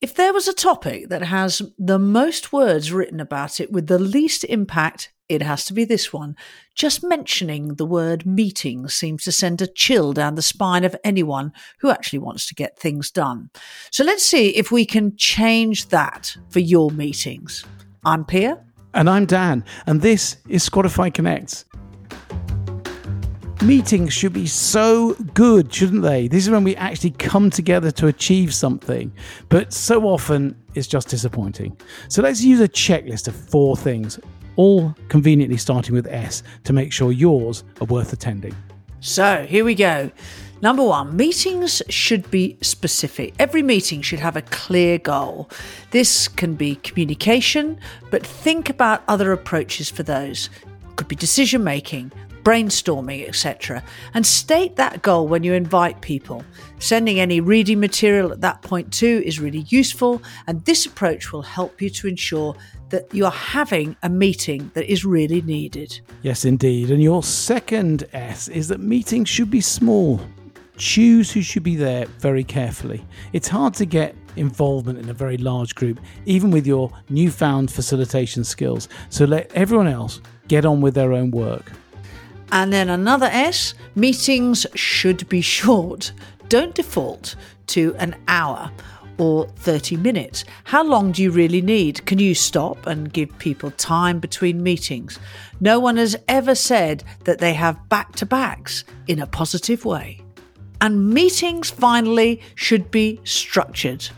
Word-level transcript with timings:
If 0.00 0.14
there 0.14 0.32
was 0.32 0.48
a 0.48 0.54
topic 0.54 1.10
that 1.10 1.24
has 1.24 1.60
the 1.78 1.98
most 1.98 2.54
words 2.54 2.90
written 2.90 3.20
about 3.20 3.60
it 3.60 3.70
with 3.70 3.86
the 3.86 3.98
least 3.98 4.44
impact, 4.44 5.12
it 5.28 5.42
has 5.42 5.66
to 5.66 5.74
be 5.74 5.84
this 5.84 6.10
one. 6.10 6.36
Just 6.74 7.04
mentioning 7.04 7.74
the 7.74 7.84
word 7.84 8.24
meeting 8.24 8.88
seems 8.88 9.24
to 9.24 9.32
send 9.32 9.60
a 9.60 9.66
chill 9.66 10.14
down 10.14 10.36
the 10.36 10.42
spine 10.42 10.84
of 10.84 10.96
anyone 11.04 11.52
who 11.80 11.90
actually 11.90 12.20
wants 12.20 12.46
to 12.46 12.54
get 12.54 12.78
things 12.78 13.10
done. 13.10 13.50
So 13.90 14.02
let's 14.02 14.24
see 14.24 14.56
if 14.56 14.72
we 14.72 14.86
can 14.86 15.18
change 15.18 15.88
that 15.88 16.34
for 16.48 16.60
your 16.60 16.90
meetings. 16.90 17.66
I'm 18.02 18.24
Pia. 18.24 18.64
And 18.94 19.08
I'm 19.10 19.26
Dan, 19.26 19.66
and 19.86 20.00
this 20.00 20.38
is 20.48 20.66
Squadify 20.66 21.12
Connects. 21.12 21.66
Meetings 23.62 24.14
should 24.14 24.32
be 24.32 24.46
so 24.46 25.12
good, 25.34 25.72
shouldn't 25.72 26.00
they? 26.00 26.28
This 26.28 26.44
is 26.44 26.50
when 26.50 26.64
we 26.64 26.74
actually 26.76 27.10
come 27.10 27.50
together 27.50 27.90
to 27.90 28.06
achieve 28.06 28.54
something, 28.54 29.12
but 29.50 29.70
so 29.70 30.04
often 30.04 30.56
it's 30.74 30.86
just 30.86 31.08
disappointing. 31.08 31.76
So 32.08 32.22
let's 32.22 32.42
use 32.42 32.60
a 32.60 32.68
checklist 32.68 33.28
of 33.28 33.36
four 33.36 33.76
things 33.76 34.18
all 34.56 34.94
conveniently 35.08 35.58
starting 35.58 35.94
with 35.94 36.06
S 36.06 36.42
to 36.64 36.72
make 36.72 36.90
sure 36.90 37.12
yours 37.12 37.64
are 37.82 37.84
worth 37.84 38.14
attending. 38.14 38.56
So 39.00 39.44
here 39.46 39.66
we 39.66 39.74
go. 39.74 40.10
Number 40.62 40.82
one, 40.82 41.14
meetings 41.14 41.82
should 41.90 42.30
be 42.30 42.56
specific. 42.62 43.34
Every 43.38 43.62
meeting 43.62 44.00
should 44.00 44.20
have 44.20 44.36
a 44.36 44.42
clear 44.42 44.96
goal. 44.96 45.50
This 45.90 46.28
can 46.28 46.54
be 46.54 46.76
communication, 46.76 47.78
but 48.10 48.26
think 48.26 48.70
about 48.70 49.02
other 49.06 49.32
approaches 49.32 49.90
for 49.90 50.02
those. 50.02 50.48
Could 50.96 51.08
be 51.08 51.16
decision 51.16 51.62
making, 51.62 52.10
brainstorming, 52.42 53.28
etc. 53.28 53.82
And 54.14 54.26
state 54.26 54.76
that 54.76 55.02
goal 55.02 55.28
when 55.28 55.42
you 55.42 55.52
invite 55.52 56.00
people. 56.00 56.44
Sending 56.78 57.20
any 57.20 57.40
reading 57.40 57.80
material 57.80 58.32
at 58.32 58.40
that 58.40 58.62
point 58.62 58.92
too 58.92 59.22
is 59.24 59.40
really 59.40 59.66
useful, 59.68 60.22
and 60.46 60.64
this 60.64 60.86
approach 60.86 61.32
will 61.32 61.42
help 61.42 61.80
you 61.82 61.90
to 61.90 62.08
ensure 62.08 62.54
that 62.90 63.12
you're 63.14 63.30
having 63.30 63.96
a 64.02 64.08
meeting 64.08 64.70
that 64.74 64.90
is 64.90 65.04
really 65.04 65.42
needed. 65.42 66.00
Yes, 66.22 66.44
indeed. 66.44 66.90
And 66.90 67.02
your 67.02 67.22
second 67.22 68.06
S 68.12 68.48
is 68.48 68.68
that 68.68 68.80
meetings 68.80 69.28
should 69.28 69.50
be 69.50 69.60
small. 69.60 70.20
Choose 70.76 71.30
who 71.30 71.42
should 71.42 71.62
be 71.62 71.76
there 71.76 72.06
very 72.18 72.42
carefully. 72.42 73.04
It's 73.32 73.48
hard 73.48 73.74
to 73.74 73.84
get 73.84 74.16
involvement 74.36 74.98
in 74.98 75.08
a 75.10 75.14
very 75.14 75.36
large 75.36 75.74
group, 75.74 76.00
even 76.24 76.50
with 76.50 76.66
your 76.66 76.90
newfound 77.10 77.70
facilitation 77.70 78.44
skills. 78.44 78.88
So 79.10 79.24
let 79.24 79.52
everyone 79.52 79.88
else 79.88 80.20
get 80.48 80.64
on 80.64 80.80
with 80.80 80.94
their 80.94 81.12
own 81.12 81.30
work. 81.30 81.70
And 82.52 82.72
then 82.72 82.88
another 82.88 83.26
S 83.26 83.74
meetings 83.94 84.66
should 84.74 85.28
be 85.28 85.40
short. 85.40 86.12
Don't 86.48 86.74
default 86.74 87.36
to 87.68 87.94
an 87.98 88.16
hour 88.26 88.70
or 89.18 89.46
30 89.48 89.96
minutes. 89.98 90.44
How 90.64 90.82
long 90.82 91.12
do 91.12 91.22
you 91.22 91.30
really 91.30 91.60
need? 91.60 92.04
Can 92.06 92.18
you 92.18 92.34
stop 92.34 92.86
and 92.86 93.12
give 93.12 93.38
people 93.38 93.70
time 93.72 94.18
between 94.18 94.62
meetings? 94.62 95.18
No 95.60 95.78
one 95.78 95.98
has 95.98 96.16
ever 96.26 96.54
said 96.54 97.04
that 97.24 97.38
they 97.38 97.52
have 97.52 97.88
back 97.88 98.16
to 98.16 98.26
backs 98.26 98.84
in 99.06 99.20
a 99.20 99.26
positive 99.26 99.84
way. 99.84 100.20
And 100.80 101.10
meetings, 101.10 101.70
finally, 101.70 102.40
should 102.54 102.90
be 102.90 103.20
structured. 103.24 104.08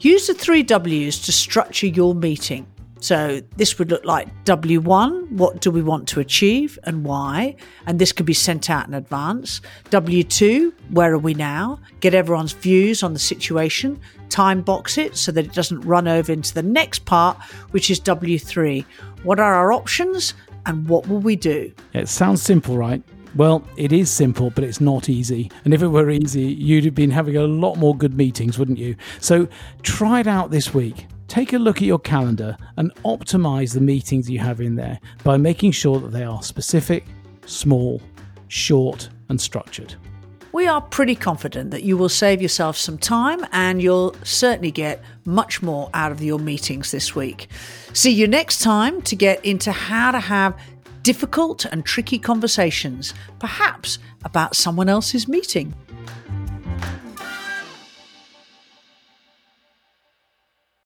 Use 0.00 0.26
the 0.26 0.34
three 0.34 0.62
W's 0.62 1.20
to 1.20 1.32
structure 1.32 1.86
your 1.86 2.14
meeting. 2.14 2.66
So 3.02 3.40
this 3.56 3.80
would 3.80 3.90
look 3.90 4.04
like 4.04 4.28
W1, 4.44 5.32
what 5.32 5.60
do 5.60 5.72
we 5.72 5.82
want 5.82 6.06
to 6.10 6.20
achieve 6.20 6.78
and 6.84 7.04
why? 7.04 7.56
And 7.84 7.98
this 7.98 8.12
could 8.12 8.26
be 8.26 8.32
sent 8.32 8.70
out 8.70 8.86
in 8.86 8.94
advance. 8.94 9.60
W2, 9.90 10.72
where 10.90 11.12
are 11.12 11.18
we 11.18 11.34
now? 11.34 11.80
Get 11.98 12.14
everyone's 12.14 12.52
views 12.52 13.02
on 13.02 13.12
the 13.12 13.18
situation, 13.18 14.00
time 14.28 14.62
box 14.62 14.98
it 14.98 15.16
so 15.16 15.32
that 15.32 15.44
it 15.44 15.52
doesn't 15.52 15.80
run 15.80 16.06
over 16.06 16.30
into 16.30 16.54
the 16.54 16.62
next 16.62 17.04
part, 17.04 17.36
which 17.72 17.90
is 17.90 17.98
W3. 17.98 18.84
What 19.24 19.40
are 19.40 19.52
our 19.52 19.72
options 19.72 20.34
and 20.64 20.88
what 20.88 21.08
will 21.08 21.18
we 21.18 21.34
do? 21.34 21.72
It 21.94 22.08
sounds 22.08 22.40
simple, 22.40 22.78
right? 22.78 23.02
Well, 23.34 23.66
it 23.76 23.92
is 23.92 24.12
simple, 24.12 24.50
but 24.50 24.62
it's 24.62 24.80
not 24.80 25.08
easy. 25.08 25.50
And 25.64 25.74
if 25.74 25.82
it 25.82 25.88
were 25.88 26.08
easy, 26.08 26.42
you'd 26.42 26.84
have 26.84 26.94
been 26.94 27.10
having 27.10 27.36
a 27.36 27.48
lot 27.48 27.78
more 27.78 27.96
good 27.96 28.14
meetings, 28.14 28.60
wouldn't 28.60 28.78
you? 28.78 28.94
So 29.18 29.48
try 29.82 30.20
it 30.20 30.28
out 30.28 30.52
this 30.52 30.72
week. 30.72 31.06
Take 31.32 31.54
a 31.54 31.58
look 31.58 31.78
at 31.78 31.84
your 31.84 31.98
calendar 31.98 32.58
and 32.76 32.94
optimize 33.04 33.72
the 33.72 33.80
meetings 33.80 34.28
you 34.28 34.38
have 34.40 34.60
in 34.60 34.74
there 34.74 35.00
by 35.24 35.38
making 35.38 35.72
sure 35.72 35.98
that 35.98 36.12
they 36.12 36.24
are 36.24 36.42
specific, 36.42 37.06
small, 37.46 38.02
short, 38.48 39.08
and 39.30 39.40
structured. 39.40 39.94
We 40.52 40.66
are 40.66 40.82
pretty 40.82 41.14
confident 41.14 41.70
that 41.70 41.84
you 41.84 41.96
will 41.96 42.10
save 42.10 42.42
yourself 42.42 42.76
some 42.76 42.98
time 42.98 43.46
and 43.50 43.82
you'll 43.82 44.14
certainly 44.24 44.70
get 44.70 45.02
much 45.24 45.62
more 45.62 45.88
out 45.94 46.12
of 46.12 46.22
your 46.22 46.38
meetings 46.38 46.90
this 46.90 47.16
week. 47.16 47.48
See 47.94 48.12
you 48.12 48.28
next 48.28 48.58
time 48.58 49.00
to 49.00 49.16
get 49.16 49.42
into 49.42 49.72
how 49.72 50.10
to 50.10 50.20
have 50.20 50.54
difficult 51.02 51.64
and 51.64 51.82
tricky 51.82 52.18
conversations, 52.18 53.14
perhaps 53.38 53.98
about 54.22 54.54
someone 54.54 54.90
else's 54.90 55.26
meeting. 55.26 55.74